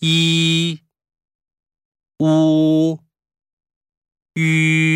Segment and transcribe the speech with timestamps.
[0.00, 0.80] 一、
[2.18, 2.98] 乌、
[4.34, 4.89] 吁。